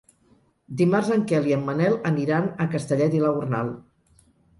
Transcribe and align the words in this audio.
Dimarts 0.77 1.11
en 1.15 1.25
Quel 1.31 1.49
i 1.49 1.53
en 1.57 1.61
Manel 1.67 1.97
aniran 2.11 2.47
a 2.65 2.67
Castellet 2.73 3.19
i 3.19 3.21
la 3.25 3.31
Gornal. 3.37 3.71